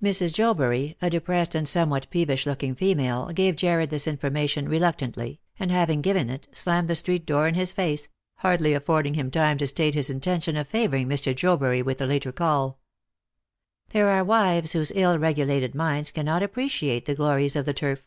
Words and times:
Mrs. 0.00 0.32
Jobury, 0.32 0.94
a 1.02 1.10
depressed 1.10 1.56
and 1.56 1.66
somewhat 1.68 2.08
peevish 2.08 2.46
looking 2.46 2.76
female, 2.76 3.30
gave 3.32 3.56
Jarred 3.56 3.90
this 3.90 4.06
information 4.06 4.68
reluctantly, 4.68 5.40
and 5.58 5.72
having 5.72 6.00
given 6.00 6.30
it, 6.30 6.46
slammed 6.52 6.86
the 6.86 6.94
street 6.94 7.26
door 7.26 7.48
in 7.48 7.56
his 7.56 7.72
face, 7.72 8.06
hardly 8.36 8.72
affording 8.72 9.14
him 9.14 9.32
time 9.32 9.58
to 9.58 9.66
state 9.66 9.96
his 9.96 10.10
intention 10.10 10.56
of 10.56 10.68
favouring 10.68 11.08
Mr. 11.08 11.34
Jobury 11.34 11.82
with 11.82 12.00
a 12.00 12.06
later 12.06 12.30
call. 12.30 12.78
There 13.88 14.10
are 14.10 14.22
wives 14.22 14.74
whose 14.74 14.92
ill 14.94 15.18
regulated 15.18 15.74
minds 15.74 16.12
cannot 16.12 16.44
appreciate 16.44 17.06
the 17.06 17.16
glories 17.16 17.56
of 17.56 17.64
the 17.66 17.74
turf. 17.74 18.06